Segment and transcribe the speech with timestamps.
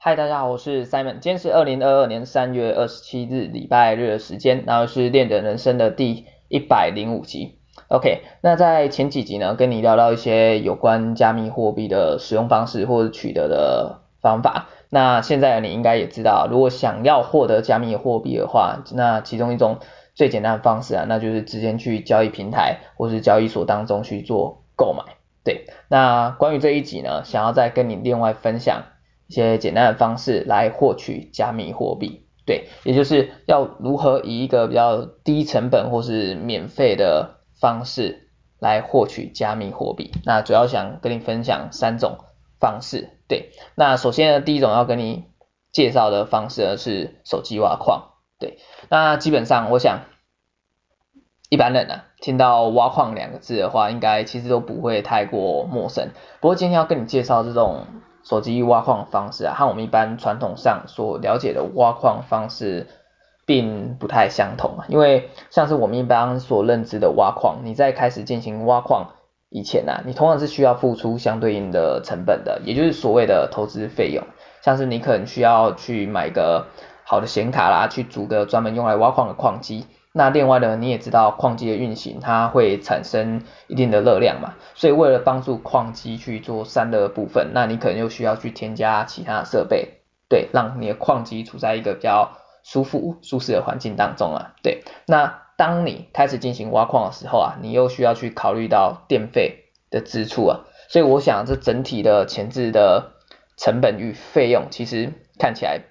[0.00, 7.58] 嗨，大家好，我是 Simon，今天是二零二二年三月二十七日礼拜日的时间，然后是练的人生的第一百零五集。
[7.88, 14.68] OK，那在前几集呢，跟你聊到一些有关加密货币的使用方式或者取得的方法。
[14.88, 19.78] 那现在你应该也知道，如果想要获得加密货币的话，那其中一种
[20.14, 25.16] 最简单的方式啊，那就是直接去交易平台或是交易所当中去做购买。
[25.42, 28.84] 对，那关于这一集呢，想要再跟你另外分享。
[29.28, 40.10] 一些简单的方式来获取加密货币，对，也就是要如何以一个比较低成本或是免费的方式来获取加密货币。
[40.24, 42.16] 那主要想跟你分享三种
[42.58, 43.50] 方式，对。
[43.74, 45.26] 那首先呢，第一种要跟你
[45.72, 48.56] 介绍的方式呢是手机挖矿，对。
[48.88, 50.04] 那基本上我想
[51.50, 56.12] 一般人呢、啊、听到挖矿两个字的话，应该其实都不会太过陌生。
[56.40, 57.84] 不过今天要跟你介绍这种。
[58.24, 62.86] 手机挖矿方式啊，和我们一般传统上所了解的挖矿方式
[63.46, 64.86] 并不太相同啊。
[64.88, 69.12] 因为像是我们一般所认知的挖矿，你在开始进行挖矿
[69.48, 74.22] 以前呢、啊，你通常是需要付出相对应的成本的，也就是所谓的投资费用。
[74.60, 76.66] 像是你可能需要去买个
[77.04, 79.86] 好的显卡啦，去组个专门用来挖矿的矿机。
[80.12, 94.82] 那另外呢，你也知道矿机的运行，它会产生一定的热量嘛，所以为了帮助矿机去做散热部分，那你可能又需要去添加其他设备，对，让你的矿机处在一个比较舒服、舒适的环境当中啊，对。
[95.06, 103.12] 那当你开始进行挖矿的时候啊，你又需要去考虑到电费的支出啊，所以我想这整体的前置的
[103.56, 105.82] 成本与费用，其实看起来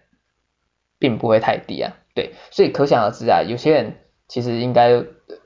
[0.99, 3.99] 并不会太低啊，对，所以可想而知啊，有些人。
[4.27, 5.03] 其实应该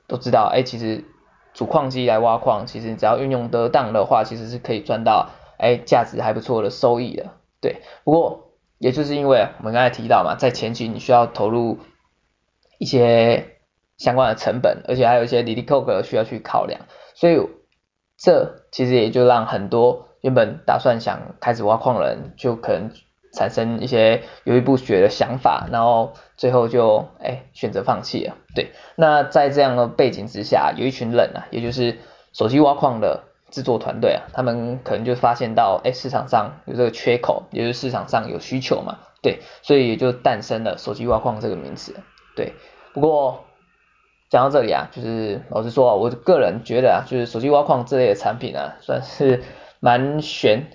[0.07, 1.05] 都知道，哎，其实
[1.53, 7.31] 主矿机来挖矿，其实只要运用得当的话，其实是可以赚到，哎，价值还不错的收益的。
[7.61, 11.77] 对，不过也就是因为我们刚才提到嘛，在前期你需要投入
[12.79, 13.57] 一些
[13.97, 16.81] 相关的成本，而且还有一些利利扣扣需要去考量，
[17.13, 17.37] 所以
[18.17, 22.91] 这其实也就让很多原本打算想开始挖矿的人，就可能。
[23.33, 28.35] 产生一些犹豫不决的想法，然后最后就哎选择放弃了。
[28.53, 31.97] 对，那在这样的背景之下，有一群人啊，也就是
[32.33, 38.97] 手机挖矿的制作团队啊，他们可能就发现到哎市场上有这个缺口，也就是市场上有需求嘛。
[39.21, 41.95] 对，所以也就诞生了手机挖矿这个名词。
[42.35, 42.53] 对，
[42.93, 43.45] 不过
[44.29, 49.43] 讲到这里啊，就是老实说啊，我个人觉得啊，就是手机挖矿这类的产品啊，算是
[49.79, 50.67] 蛮玄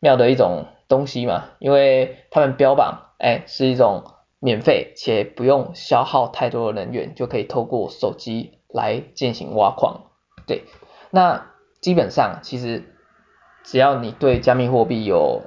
[0.00, 0.66] 妙的一种。
[0.94, 4.04] 东西嘛，因为他们标榜，哎，是一种
[4.38, 10.10] 免费且不用消耗太多的能源，就可以透过手机来进行挖矿。
[10.46, 10.64] 对，
[11.10, 11.50] 那
[11.80, 12.94] 基本上其实
[13.64, 15.42] 只要你对加密货币有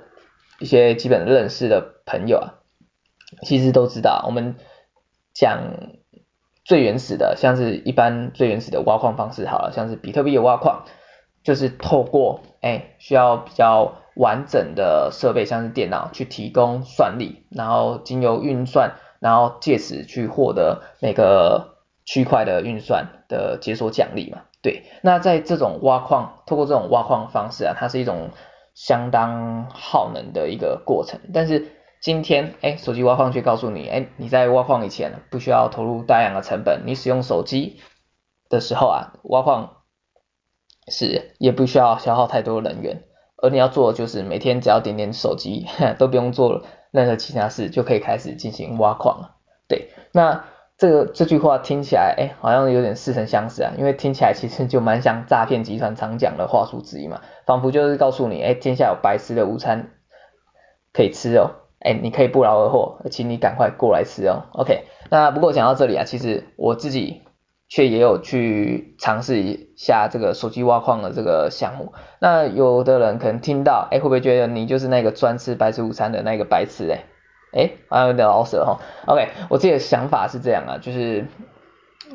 [0.59, 2.45] 一些基本认识的朋友啊，
[3.43, 4.55] 其实都知道，我们
[5.33, 5.61] 讲
[6.65, 10.85] 最原始的，像是一般最原始的挖矿方式，好了，像是比特币的挖矿，
[11.47, 13.93] 就是透过，哎，需要比较。
[14.19, 24.39] 完整的设备，像是电脑去提供算力，然后经由运算，然后借此去获得每个区块的运算的解锁奖励嘛。
[24.63, 28.31] 对，那在这种挖矿，透过这种挖矿方式啊，它是一种
[28.73, 31.19] 相当耗能的一个过程。
[31.31, 31.67] 但是
[32.01, 37.79] 今天，哎，手机挖矿却告诉你，哎，你在挖矿以前不需要投入大量的成本，你使用手机
[38.49, 39.83] 的时候啊，挖矿
[40.87, 43.03] 是也不需要消耗太多能源。
[43.39, 45.67] 而你要做的就是每天只要点点手机，
[45.99, 49.35] 都不用做任何其他事，就可以开始进行挖矿了。
[49.67, 50.43] 对，那
[50.77, 59.91] 这个这句话听起来，哎，好像有点似曾相识啊，因为听起来其实就蛮像诈骗集团常讲的话术之一嘛，仿佛就是告诉你，哎，天下有白吃的午餐
[60.91, 64.45] 可以吃哦，哎，你可以不劳而获，请你赶快过来吃哦。
[64.53, 67.21] OK，那不过讲到这里啊，其实我自己。
[67.69, 71.91] 却也有去尝试一下这个手机挖矿的这个项目。
[72.19, 76.89] 那有的人可能听到，哎，会不会觉得你就是那个专吃白吃午餐的那个白痴？
[76.89, 77.03] 哎，
[77.51, 78.79] 哎，好像有点老舍哈。
[79.05, 81.25] OK，我自己的想法是这样啊，就是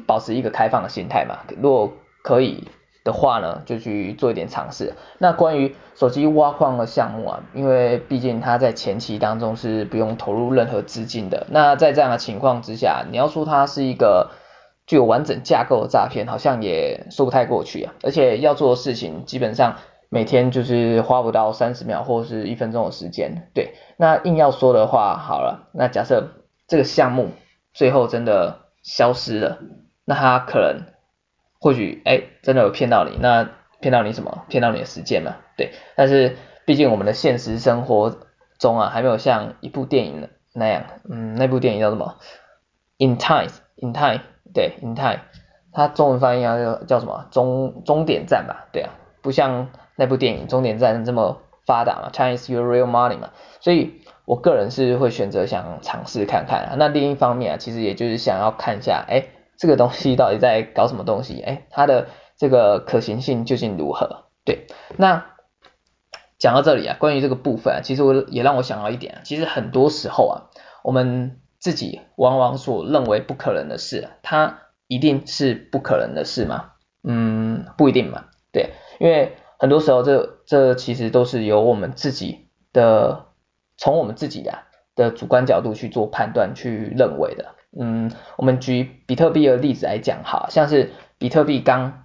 [0.06, 1.40] 保持一个开放的心态嘛。
[1.60, 2.68] 如果可以
[3.04, 4.94] 的话呢，就去做一点尝试。
[5.18, 11.46] 那关于手机挖矿的项目啊，因为毕竟它在前期当中是不用投入任何资金的。
[11.50, 14.30] 那在这样的情况之下，你要说它是一个。
[14.86, 19.76] 具有完整架构的诈骗好像也说不太过去啊，而且要做的事情基本上
[20.08, 23.48] 每天就是花不到三十秒或是一分钟的时间。
[23.54, 26.28] 对，那硬要说的话，好了，那假设
[26.66, 27.30] 这个项目
[27.72, 29.58] 最后真的消失了，
[30.04, 30.82] 那他可能
[31.60, 33.48] 或许哎真的有骗到你，那
[33.80, 34.44] 骗到你什么？
[34.48, 35.36] 骗到你的时间嘛。
[35.56, 36.36] 对，但是
[36.66, 38.18] 毕竟我们的现实生活
[38.58, 42.18] 中啊，还没有像一部电影那样，嗯，那部电影叫什么
[42.98, 44.20] ？In Time，In Time，
[44.52, 45.22] 对银泰
[45.72, 47.26] 它中文翻译啊叫叫什么？
[47.30, 48.90] 终终点站吧，对啊，
[49.22, 53.30] 不像那部电影终点站这么发达嘛，Chinese your real money 嘛，
[53.60, 56.74] 所以我个人是会选择想尝试看看啊。
[56.78, 59.24] 那另一方面啊，其实也就是想要看一下，哎，
[59.56, 61.40] 这个东西到底在搞什么东西？
[61.40, 64.24] 哎，它的这个可行性究竟如何？
[64.44, 64.66] 对，
[64.96, 65.26] 那。
[66.38, 70.50] 讲到这里啊，关于这个部分啊，其实我也让我想到一点啊，其实很多时候啊，
[70.82, 76.72] 我们自己往往所认为不可能的事，它一定是不可能的事吗？
[77.04, 83.26] 嗯，不一定嘛，对，因为很多时候这这其实都是由我们自己的，
[83.76, 84.64] 从我们自己啊
[84.96, 87.54] 的主观角度去做判断去认为的。
[87.78, 92.00] 嗯，我们举比特币的例子来讲，好像是比特币刚。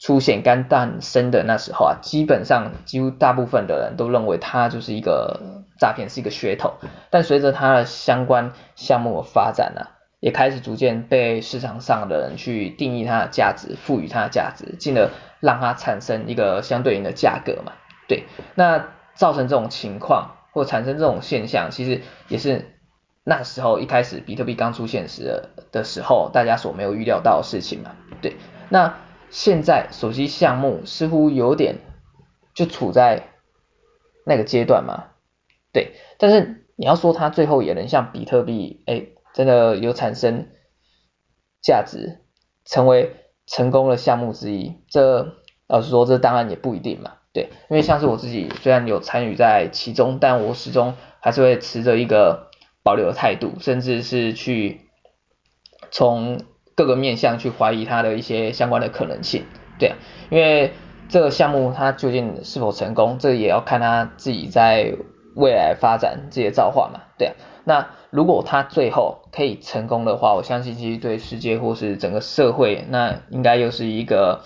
[0.00, 6.72] 出现刚诞生的那时候啊，基本上几乎大部分的人都认为它就是一个诈骗，是一个噱头。
[7.10, 9.88] 但随着它的相关项目的发展呢、
[10.18, 17.72] 也开始逐渐被市场上的人去定义它的价值，赋予它的价值，进而让它产生一个相对应的价格嘛。
[18.08, 18.24] 对，
[18.54, 22.74] 那造成这种情况或产生这种现象，其实也是
[23.22, 27.90] 那时候一开始比特币刚出现时的时候，大家所没有预料到的事情嘛。
[28.22, 28.36] 对，
[28.70, 28.94] 那。
[29.30, 31.76] 现在手机项目似乎有点
[32.52, 33.28] 就处在
[34.26, 35.12] 那个阶段嘛，
[35.72, 40.48] 对，但是你要说它最后也能像比特币，哎，真的有产生
[41.62, 42.18] 价值，
[42.64, 43.14] 成为
[43.46, 45.36] 成功的项目之一，这
[45.68, 52.50] 老实说，这当然也不一定嘛，对，因为像是我自己虽然有参与在其中，但我始终还是会持着一个
[52.82, 54.80] 保留的态度，甚至是去
[55.92, 56.42] 从。
[56.74, 59.44] 各个面向去怀疑它的一些相关的可能性，
[59.78, 59.94] 对，
[60.30, 60.72] 因为
[61.08, 64.94] 这个项目它究竟是否成功，这也要看它自己在
[65.34, 67.34] 未来发展这些造化嘛，对啊，
[67.64, 74.42] 那如果它最后可以成功的话，我相信其实对世界或是整个社会，那应该又是一个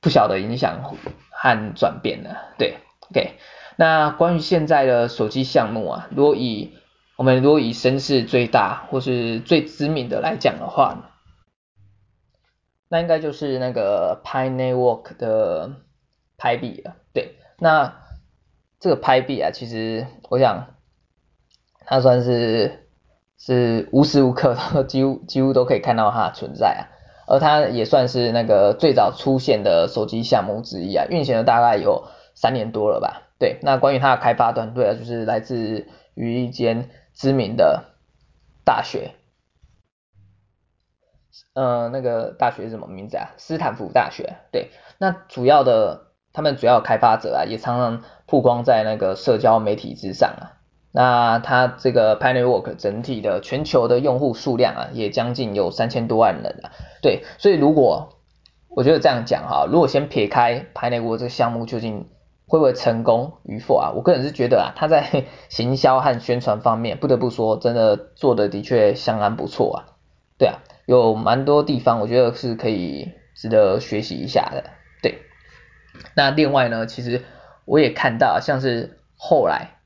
[0.00, 0.82] 不小的影响
[1.30, 2.76] 和转变了，对
[3.10, 3.32] ，OK，
[3.76, 6.72] 那关于现在的手机项目啊，如果以
[7.18, 11.16] 我们如果以声势最大或是最知名的来讲的话，
[12.88, 15.72] 那应该就是那个 Pi Network 的
[16.36, 16.94] 拍币了。
[17.12, 17.92] 对，那
[18.78, 20.76] 这个拍币啊，其实我想
[21.86, 22.86] 它算是
[23.36, 26.86] 是无时无刻都 几乎几乎都可以看到它的存在啊，
[27.26, 32.06] 而它也算是那个最早出现的手机项目之一啊，运行了大概有
[32.36, 33.32] 三年多了吧。
[33.40, 36.88] 对，那关于它的开发团队啊，就是来自于一间。
[37.18, 37.96] 知名的
[38.64, 39.16] 大学，
[41.52, 43.30] 呃，那个大学是什么名字啊？
[43.36, 44.36] 斯坦福大学。
[44.52, 50.62] 对，那主要的他们主要开发者啊，也常常曝光在那个社交媒体之上啊。
[50.92, 56.70] 那它这个 PineWork 整体的全球的用户数量啊，也将近有三千多万人啊。
[57.02, 58.20] 对，所以如果
[58.68, 62.08] 我觉得这样讲哈，如果先撇开 PineWork 这个项目究竟。
[62.48, 63.92] 会不会成功与否啊？
[63.94, 69.78] 我个人是觉得啊， 他在行销和宣传方面，不得不说，真的做的的确相当不错啊。
[70.38, 74.64] 对啊，有蛮多地方我觉得是可以值得学习一下的。
[75.02, 75.18] 对，
[76.16, 77.22] 那另外呢，其实
[77.66, 79.76] 我也看到，像是后来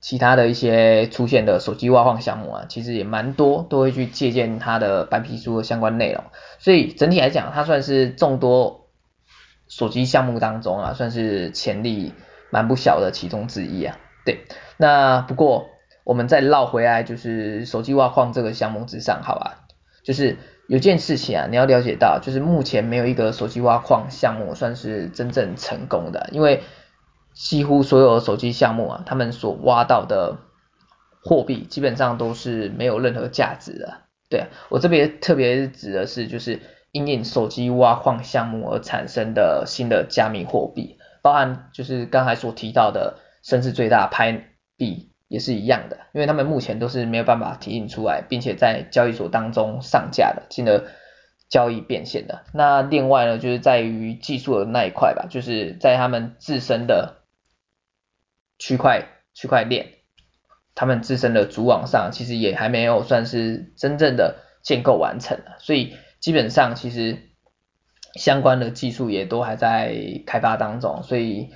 [0.00, 6.22] 其他的一些出现的手机挖矿项目啊，其实也蛮多都会去借鉴它的白皮书的相关内容，
[6.58, 8.85] 所以整体来讲，它算是众多。
[9.76, 12.14] 手机项目当中啊，算是潜力
[12.48, 13.98] 蛮不小的其中之一啊。
[14.24, 14.46] 对，
[14.78, 15.66] 那不过
[16.02, 19.66] 我们再绕回来，就是手机挖矿这个项目之上，好吧？
[20.02, 26.62] 就是有件事情啊，你要了解到，就是目前没有一个手机挖矿项目算是真正成功的，因为
[27.34, 30.38] 几乎所有的手机项目啊，他们所挖到的
[31.22, 33.98] 货币基本上都是没有任何价值的。
[34.30, 36.60] 对，我这边特别指的是就是。
[36.96, 50.84] 因应手机挖矿项目而产生的新的加密货币，包含就是刚才所提到的声势最大拍币也是一样的，因为他们目前都是没有办法提领出来，并且在交易所当中上架的，进而
[51.50, 52.44] 交易变现的。
[52.54, 57.24] 那另外呢，就是在于技术的那一块吧，就是在他们自身的
[58.58, 59.88] 区块区块链，
[60.74, 65.94] 他们自身的主网上，其实也还没有算是真正的建构完成，所以。
[66.20, 67.18] 基本上其实
[68.14, 71.50] 相关的技术也都还在开发当中，所以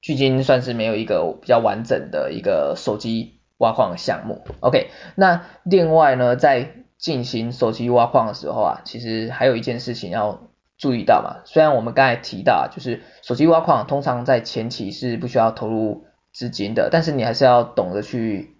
[0.00, 4.44] 距今算是没有一个比较完整的一个手机挖矿项目。
[4.60, 11.42] OK，那另外呢，在进行手机挖矿的时候啊，其实还有一件事情要注意到嘛。
[11.44, 18.56] 虽然我们刚才提到，就是手机挖矿通常在前期是不需要投入资金的，但是你还是要懂得去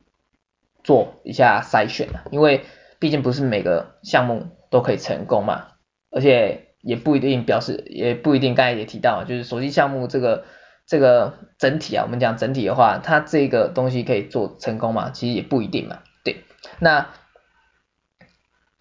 [0.82, 2.64] 做一下筛选，因为
[2.98, 5.69] 毕竟不是每个项目都可以成功嘛，
[6.11, 10.47] 而且也不一定表示，也不一定，刚才也提到，就是手机项目这个
[10.85, 16.43] 这个整体啊，我们讲整体的话，它这个东西可以做成功嘛，其实也不一定嘛，对，
[16.81, 17.11] 那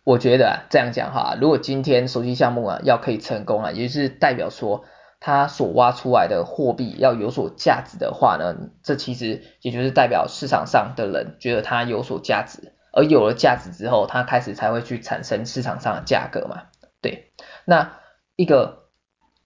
[0.03, 4.85] 我觉得啊，这样讲哈，如果今天手机项目啊要可以成功啊，也就是代表说。
[5.25, 16.67] 它所挖出来的货币要有所价值的话呢，这其实也就是代表市场上的人觉得它有所价值，而有了价值之后，它开始才会去产生市场上的价格嘛。
[17.01, 17.33] 对，
[17.65, 17.99] 那
[18.37, 18.85] 一个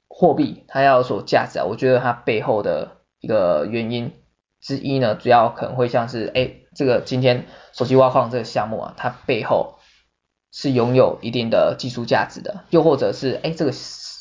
[0.08, 4.13] 货币它要有所价值啊，我觉得它背后的一个原因
[4.62, 9.80] 之一呢，主要可能会像是，哎，这个今天手机挖矿这个项目啊，它背后
[10.51, 13.72] 是拥有一定的技术价值的，又或者是，哎，这个。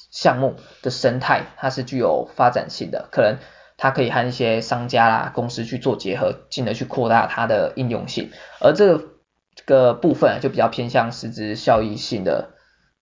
[0.09, 3.37] 项目的生态它是具有发展性的，可能
[3.77, 8.31] 它可以和一些商家啦、公司去做结合，进而去扩大它的应用性。
[8.63, 9.05] 而这个
[9.57, 12.51] 这个部分就比较偏向实质效益性的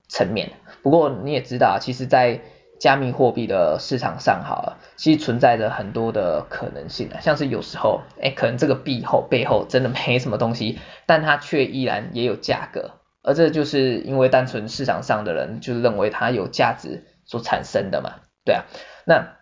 [0.08, 0.52] 层面。
[0.82, 2.40] 不过你也知道，其实，在
[2.80, 12.92] 加密货币的市场上，好了，其实存在着很多的可能性啊，像是有时候，哎，可能这个币后背后真的没什么东西，但它却依然也有价格。
[13.22, 18.64] 而这就是因为单纯市场上的人就认为它有价值所产生的嘛，对啊，
[19.06, 19.38] 那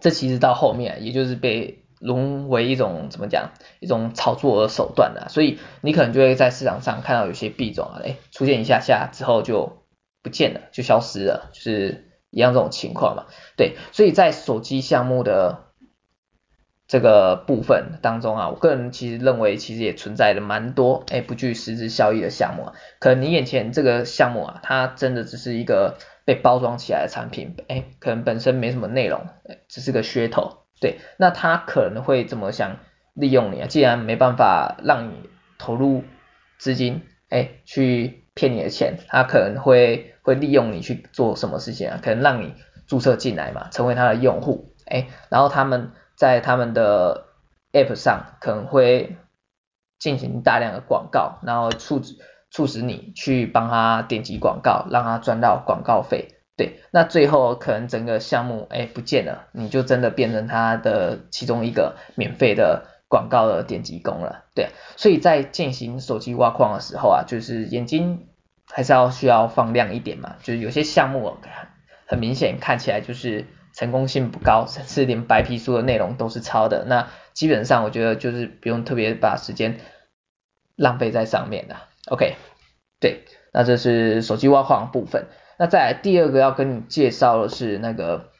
[0.00, 9.84] 这其实到后面也就是被沦为一种怎么讲，一种炒作的手段了，所以你可能就会在市场上看到有些币种啊，哎，出现一下下之后就
[10.22, 13.26] 不见了，就消失了，就是一样这种情况嘛，
[13.56, 15.66] 对，所以在手机项目的。
[16.90, 22.72] 这个部分当中啊，我个人其实认为，其实也存在着蛮多哎不具实质效益的项目啊。
[22.98, 29.24] 可能你眼前这个项目啊，它真的只是一个被包装起来的产品，哎，可能本身没什么内容，
[29.68, 30.59] 只是个噱头。
[30.80, 32.76] 对，那他可能会怎么想
[33.14, 33.66] 利用你啊？
[33.66, 36.04] 既然没办法让你投入
[36.58, 42.00] 资金，哎，去骗你的钱，他可能会会利用你去做什么事情啊？
[42.02, 42.54] 可能让你
[42.86, 45.92] 注册进来嘛，成为他的用户，哎，然后他们。
[46.16, 47.28] 在他们的
[47.72, 49.16] App 上可能会
[49.98, 52.02] 进行大量的广告，然后促
[52.50, 56.28] 促使你去帮他点击广告，让他赚到广告费。
[56.60, 64.44] 对，那最后可能整个项目哎不见了，你就真的变成他的其中一个免费的广告的点击工了。
[64.54, 68.26] 对，所以在进行手机挖矿的时候啊，就是眼睛
[68.66, 71.34] 还是要需要放亮一点嘛，就是有些项目
[72.04, 73.46] 很明显看起来就是。
[73.72, 76.84] 成功性不高，甚至连白皮书的内容都是抄的。
[76.86, 79.78] 那基本上我觉得就是不用特别把时间
[80.74, 81.76] 浪费在上面的。
[82.08, 82.34] OK，
[82.98, 85.28] 对，那这是手机挖矿部分。
[85.60, 88.30] 那再来第二个要跟你介绍的是那个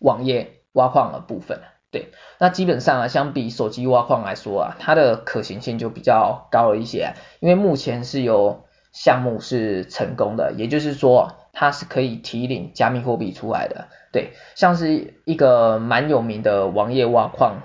[0.00, 1.60] 网页挖矿的部分。
[1.92, 2.08] 对，
[2.40, 11.36] 那基本上啊，相比手机挖矿来说啊，它的可行性就比较高了一些，因为目前是有项目是成功的，也就是说。
[11.58, 17.62] 它是可以提领加密货币出来的，对，像是一个蛮有名的网页挖矿，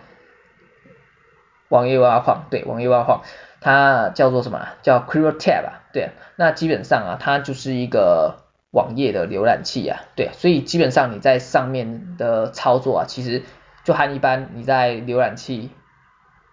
[1.67, 3.21] 网页挖矿，对，网页挖矿，
[3.59, 4.65] 它叫做什么？
[4.81, 8.37] 叫 CryptoTab 啊，对，那基本上啊，它就是一个
[8.71, 13.43] 网页的浏览器啊，对，所以基本上你在上面的操作啊，其实
[13.83, 15.69] 就和一般你在浏览器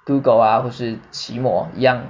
[0.04, 2.02] Google 啊或是奇摩一样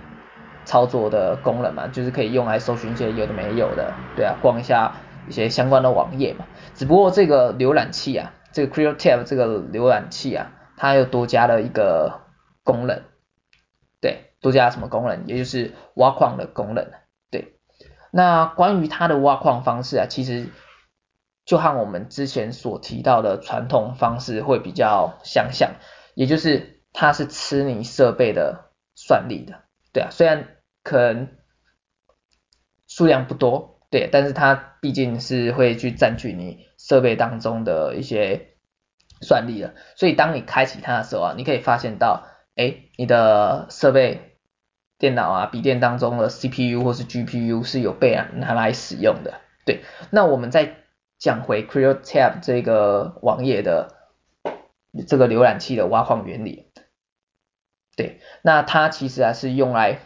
[0.64, 4.94] 操作的功能嘛，就是可以用来搜寻一些有的没有的，对啊，逛一下。
[5.26, 12.22] 一些相关的网页嘛，只不过这个浏览器啊，这个 CryptoTab 这个浏览器啊，它又多加了一个
[12.64, 13.02] 功能，
[14.00, 15.26] 对，多加什么功能？
[15.26, 16.86] 也就是挖矿的功能，
[18.10, 20.48] 那关于它的挖矿方式啊，其实
[21.44, 25.76] 就和我们之前所提到的传统方式会比较相像，
[26.14, 30.48] 也就是它是吃你设备的算力的，对啊，虽然
[30.82, 31.28] 可能
[32.86, 33.76] 数量不多。
[33.90, 38.58] 对，但是它毕竟是会去占据你设备当中的一些
[39.22, 44.37] 算力的，所以当你开启它的时候啊，你可以发现到，哎，你的设备、
[44.98, 49.40] 电脑啊、笔电当中的 CPU 或是 GPU 是有被拿来使用的。
[49.64, 50.74] 对，那我们再
[51.18, 53.94] 讲回 CryptoTab 这个网页的
[55.06, 56.66] 这个浏览器的挖矿原理。
[57.96, 59.98] 对，那它其实还是用来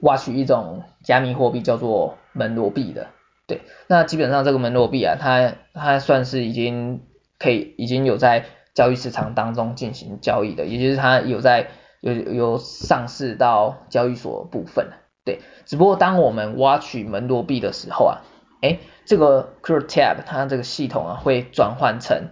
[0.00, 3.08] 挖取一种加密货币，叫做门罗币的，
[3.46, 7.02] 对，那基本上这个门罗币啊，它它算是已经
[7.38, 11.68] 可以已经有在交易市场当中进行交易的，也就是它有在
[12.00, 14.90] 有有上市到交易所部分，
[15.24, 18.22] 对，只不过当我们挖取门罗币的时候啊，
[18.60, 22.30] 诶，这个 CryptoTab 它这个系统啊会转换成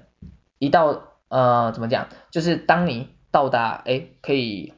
[0.59, 4.75] 一道呃怎么讲，就是当你到达哎可以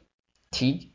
[0.51, 0.93] 提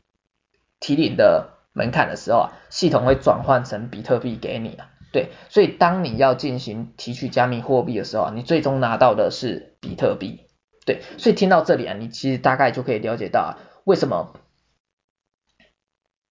[0.80, 4.88] 提领的门槛的时候啊，系统会转换成比特币给你啊。
[5.12, 10.46] 对，所以当你要进行提取加密货币的时候啊，你最终拿到的是比特币。
[10.86, 13.50] 对，所以听到这里啊，你其实大概就可以了解到啊，
[13.84, 14.34] 为什么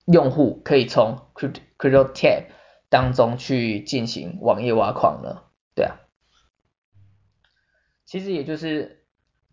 [0.05, 2.45] 用户可以从 cryptocurrency
[2.89, 5.43] 当中去进行网页挖矿呢？
[5.75, 5.99] 对啊，
[8.05, 9.05] 其实也就是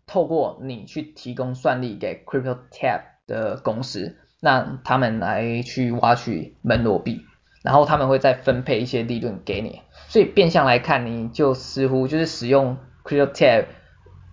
[0.05, 7.25] 透过你去提供算力给 CryptoTab 的公司，让他们来去挖取门罗币。
[7.61, 13.65] 然后他们会再分配一些利润给你，所以变相来看，你就似乎就是使用 CryptoTab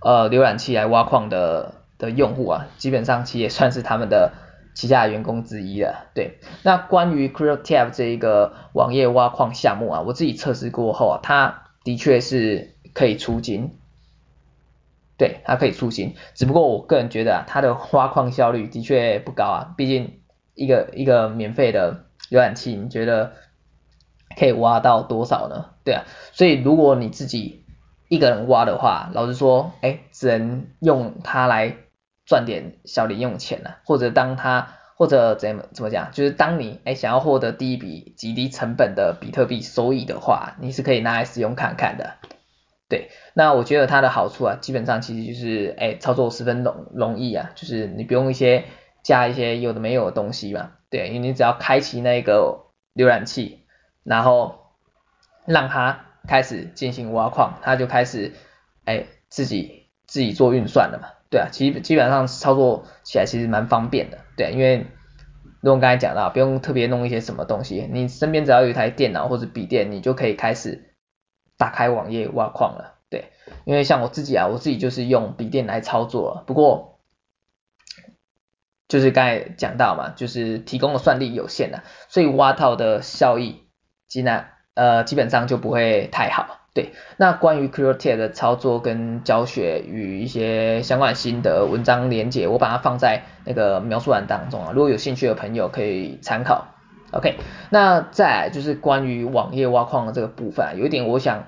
[0.00, 4.32] 呃浏览器来挖矿的的用户啊，基本上其实也算是他们的
[4.74, 6.06] 旗下员工之一了。
[6.14, 13.76] 对，那关于 CryptoTab 这一个网页挖矿项目啊，我自己测试过后啊，它的确是可以出金，
[15.16, 20.20] 对，它可以出金，只不过我个人觉得啊，它的挖矿效率的确不高啊，毕竟
[20.54, 22.04] 一个一个免费的。
[22.28, 23.34] 浏览器你觉得
[24.36, 25.66] 可以挖到多少呢？
[25.84, 27.64] 对啊，所以如果你自己
[28.08, 31.76] 一个人挖的话，老实说，哎，只能用它来
[32.26, 42.14] 赚点小零用钱了，或者当它或者怎么怎么讲，就是当你哎想要获得第一笔极低成本的比特币收益的话，你是可以拿来使用看看的。
[42.88, 48.64] 对，那我觉得它的好处啊，基本上其实就是哎操作十分容容易啊，就是你不用一些
[49.02, 50.72] 加一些有的没有的东西嘛。
[50.88, 53.64] 对，因为你只要开启那个浏览器，
[54.04, 54.70] 然后
[55.44, 58.32] 让它开始进行挖矿，它就开始
[58.84, 61.08] 哎自己自己做运算了嘛。
[61.30, 64.18] 对啊，其基本上操作起来其实蛮方便的。
[64.36, 64.86] 对，因为
[65.60, 70.94] 如我刚才讲到，不用特别弄一些什么东西，你身边只要有一台电脑或者笔电，你就可以开始
[71.56, 72.98] 打开网页挖矿了。
[73.10, 73.30] 对，
[73.64, 76.94] 因为像我自己啊，我自己就是用笔电来操作了，不过。
[78.88, 83.64] 就是刚才讲到嘛，就是提供的算力有限的，所以挖到的效益，
[84.06, 86.65] 基本呃基本上就不会太好。
[86.76, 96.66] 对，那关于 CryptoTab 的操作跟教学与一些相关心得文章连接，我把它放在那个描述栏当中啊，如果有兴趣的朋友可以参考。
[97.12, 97.36] OK，
[97.70, 101.44] 那再就是关于网页挖矿的这个部分啊，有一点我想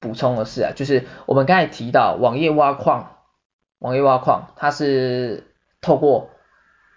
[0.00, 3.18] 补充的是啊，就是我们刚才提到网页挖矿，
[3.78, 6.30] 网页挖矿它是透过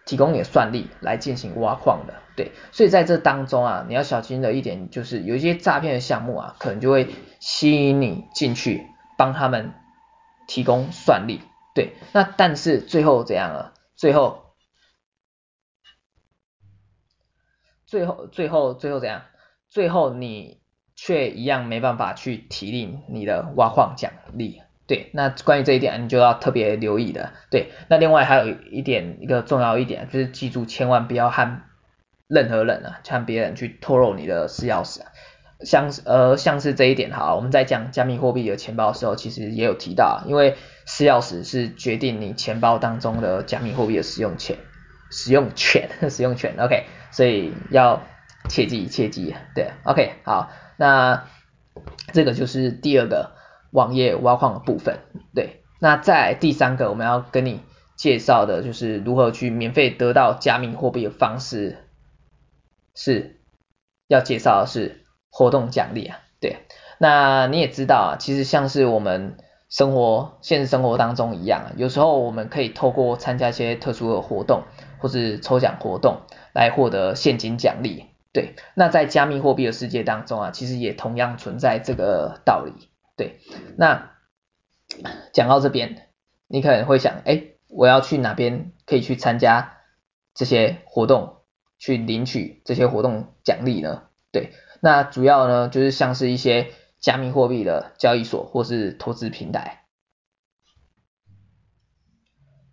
[0.06, 8.86] 提供你的算力来进行挖矿的，对，所以在这当中啊，你要小心的一点就是有一些诈骗的项目啊，可能就会吸引你进去
[9.18, 9.74] 帮他们
[10.48, 11.41] 提供算力，
[11.74, 13.74] 对，那但是最后怎样了？
[13.96, 14.54] 最后，
[17.86, 19.24] 最后，最后，最后怎样？
[19.70, 20.62] 最后你
[20.96, 24.62] 却一样没办法去提领你的挖矿奖励。
[24.88, 27.34] 对，那关于这一点你就要特别留意的。
[27.50, 31.62] 对，那另外还有一点，一个重要一点就是记住，千万不要和
[32.28, 35.08] 任何人啊，向别人去透露你的私钥匙啊。
[35.62, 44.58] 像呃像是这一点哈，我们在讲加密货币的钱包的时候，其实也有提到，因为私钥匙是决定你钱包当中的加密货币的使用权，
[45.10, 48.04] 使用权， 使用权，OK，所以要
[48.50, 51.24] 切记切记，对，OK，好，那
[52.13, 53.35] 这个就是第二个。
[53.76, 55.00] 网页挖矿的部分，
[55.36, 57.60] 对，那在第三个我们要跟你
[57.98, 61.78] 介绍的就是如何去免费得到加密货币的方式，
[62.96, 63.42] 是
[64.08, 66.60] 要介绍的是活动奖励啊，对，
[67.00, 69.36] 那你也知道啊，其实像是我们
[69.68, 74.64] 生活现实生活当中一样啊，有时候我们可以透过参加一些特殊的活动
[75.00, 76.22] 或是抽奖活动
[76.54, 82.88] 来获得现金奖励，对，那在加密货币的世界当中啊，其实也同样存在这个道理。
[83.17, 83.39] 对，
[83.78, 84.12] 那
[85.32, 86.10] 讲到这边，
[86.47, 89.78] 你可能会想，哎，我要去哪边可以去参加
[90.34, 91.38] 这些活动，
[91.80, 94.10] 去领取这些活动奖励呢？
[94.34, 94.51] 对，
[94.82, 99.86] 那主要呢就是像是一些加密货币的交易所或是投资平台，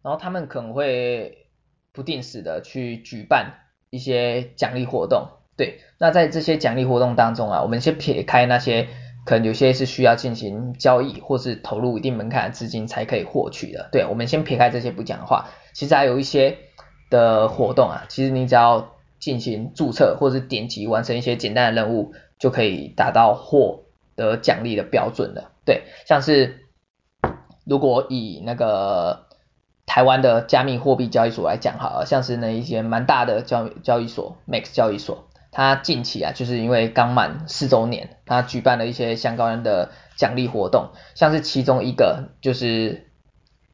[0.03, 1.49] 然后他们可能会
[1.93, 5.29] 不定时的去举办一些奖励活动。
[5.57, 8.89] 对，那在这些奖励活动当中啊，我们先撇开那些。
[9.25, 13.89] 可能有些是需要进行交易，或是投入一定门槛的资金才可以获取的。
[13.93, 16.59] 对，我们先撇开这些不讲的话，其实还有一些
[17.11, 23.85] 的活动啊，其实你只要进行注册或是点击完成一些简单的任务，就可以达到获
[24.17, 25.53] 得奖励的标准了。
[25.65, 26.67] 对，像是
[27.65, 29.27] 如果以那个
[29.87, 35.29] 台湾的加密货币交易所来讲，好了，像是那一些蛮大的交交易所，Max 交易所。
[35.53, 43.13] 他近期啊，就是因为刚满四周年，他举办了一些相关的奖励活动，像是其中一个就是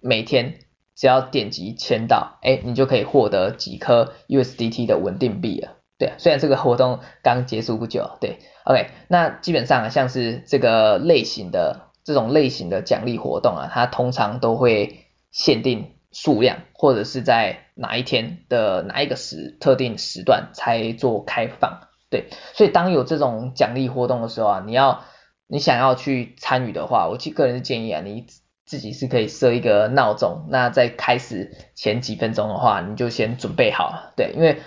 [0.01, 0.59] 每天
[0.97, 5.77] 只要点击签到，哎，你就可以获得几颗 USDT 的稳定币了。
[5.99, 21.89] 对，虽然这个活动刚结束不久，对，OK，那基本上啊像是这个类型的这种类型的奖励活动啊，它通常都会限定数量，或者是在哪一天的哪一个时特定时段才做开放。
[22.09, 25.05] 对，所以当有这种奖励活动的时候啊，你要
[25.47, 28.25] 你想要去参与的话，我其个人是建议啊，你
[28.65, 34.63] 自己是可以设一个闹钟，那在开始前几分钟的话，你就先准备好，对，因为。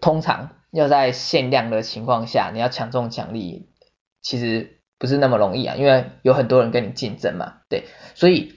[0.00, 3.66] 通常要在限量的情况下，你要抢中奖励，
[4.22, 7.82] 其实不是那么容易啊，因为有很多人跟你竞争嘛，对，
[8.14, 8.54] 所以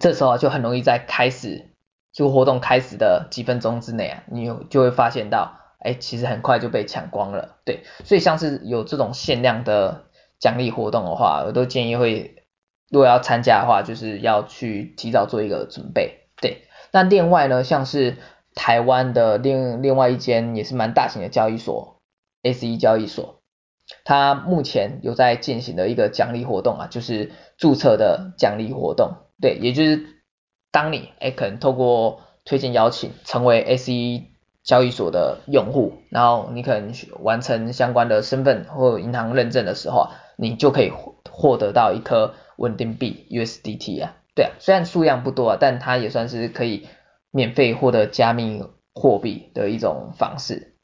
[0.00, 1.70] 这时候就很容易在开始
[2.12, 10.04] 就活动开始的几分钟之内啊，你就会发现到，哎，其实很快就被抢光了，对，所以像是有这种限量的
[10.38, 12.44] 奖励活动的话，我都建议会，
[12.90, 18.16] 如果要参加的话，就是要去提早做一个准备，对，那另外呢，像是。
[18.58, 21.98] 台湾的另另外一间也是蛮大型的交易所
[22.42, 23.42] ，SE 交易所，
[24.02, 30.06] 它目前有在进行的一个奖励活动啊，就是注册的奖励活动，对，也就是
[30.70, 34.22] 当你哎可能透过推荐邀请成为 ACE
[34.62, 40.92] 交易所的用户，然后你可能完成相关的身份或银行认证的时候，你就可以
[41.30, 46.88] 获得到一颗稳定币 USDT 啊，对啊，虽然数量不多啊，但它也算是可以。
[47.32, 50.74] 免费获得加密货币的一种方式，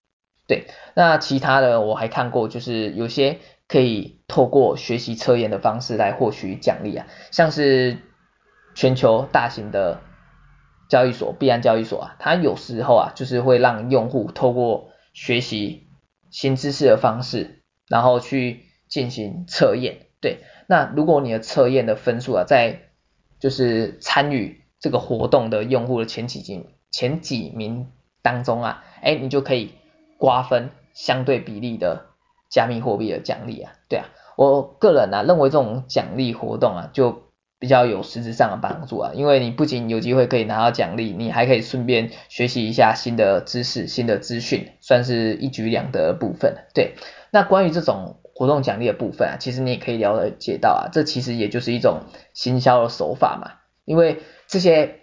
[0.46, 0.66] 对。
[0.92, 3.38] 那其他的我还看过，就是有些
[3.68, 7.96] 可以透过学习测验的方式来获取奖励啊，像是
[8.74, 10.00] 全球大型的
[10.88, 15.88] 交易所币安交易所啊，它有时候啊就是会让用户透过学习
[16.30, 20.38] 新知识的方式，然后去进行测验，对。
[20.66, 22.90] 那如果你的测验的分数啊，在
[23.38, 24.60] 就是参与。
[24.82, 29.74] 这个活动的用户的前几名前几名当中啊，哎，你就可以
[30.18, 32.06] 瓜分相对比例的
[32.50, 34.06] 加密货币的奖励啊，对啊，
[34.36, 37.22] 我个人啊认为这种奖励活动啊就
[37.62, 46.56] 比较有实质上的帮助啊，因为你不仅有机会可以拿到奖励，你还可以顺便学习一下新的知识、新的资讯，算是一举两得的部分。
[46.74, 46.96] 对，
[47.30, 52.00] 那关于这种活动奖励的部分啊，其实你也可以了解到啊，这其实也就是一种
[52.34, 54.18] 行销的手法嘛，因为。
[54.48, 54.98] 这些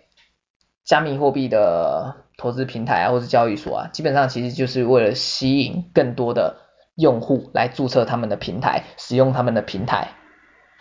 [0.86, 6.58] 加密货币的投资平台啊，或者交易所啊，基本上其实就是为了吸引更多的
[6.93, 10.10] 用户来注册他们的平台，使用他们的平台，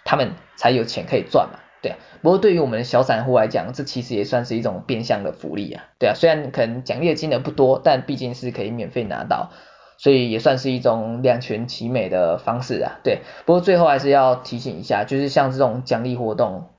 [0.04, 1.98] 他们才有钱可以赚嘛，对啊。
[2.22, 6.14] 不过对于我们小散户来讲，这其实也算是一种变相的福利啊，对啊。
[6.14, 9.50] 虽然可能奖励的金额不多，但毕竟是可以免费拿到，
[9.98, 13.20] 所以也算是一种两全其美的方式啊，对。
[13.46, 16.70] 不过最后还是要提醒一下，就是像这种奖励活动。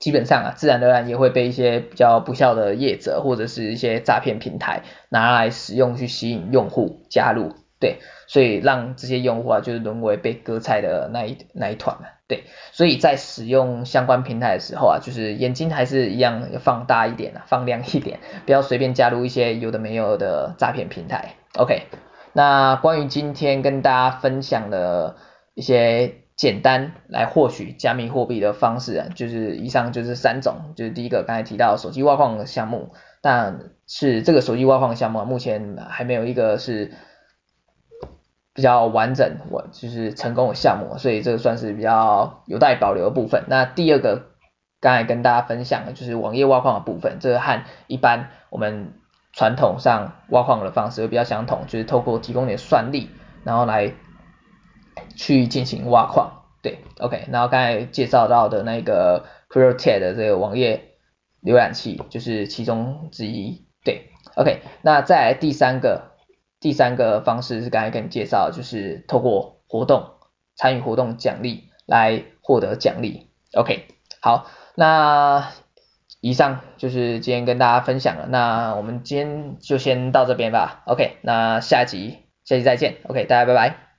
[0.00, 7.54] 基本上啊，自然而然也会被一些比较不肖的业者或者是一些诈骗平台拿来使用去吸引用户加入，
[7.84, 21.34] 对，所以让这些用户啊就是沦为被割菜的那一那一团嘛，对，所以在使用相关平台的时候啊，就是眼睛还是一样要放大一点啊，放亮一点，不要随便加入一些有的没有的诈骗平台。
[21.58, 21.82] OK，
[22.32, 25.16] 那关于今天跟大家分享的
[25.52, 26.14] 一些。
[26.36, 32.90] 简单来获取加密货币的方式啊，就是以上就是三种，就是第一个刚才提到手机挖矿项目，
[33.22, 36.90] 但是这个手机挖矿项目啊，目前还没有一个是
[38.54, 43.44] 比较完整，我就是成功的项目，所以这个算是比较有待保留的部分。
[43.48, 44.30] 那第二个
[44.80, 48.94] 刚才跟大家分享的就是网页挖矿的部分，这个和一般我们
[49.32, 53.10] 传统上挖矿的方式会比较相同，就是透过提供点算力，
[53.44, 53.92] 然后来。
[55.16, 60.92] 去进行挖矿，对，OK，然后刚才介绍到的那个 CryptoTab 的这个网页
[61.42, 66.12] 浏览器就是其中之一，对，OK，那再来第三个
[66.64, 70.14] 第三个方式是刚才跟你介绍，就是透过活动
[70.56, 73.86] 参与活动奖励来获得奖励，OK，
[74.22, 75.50] 好，那
[76.22, 83.93] 以上就是今天跟大家分享了，那我们今天就先到这边吧，OK，那下集下集再见，OK，大家拜拜。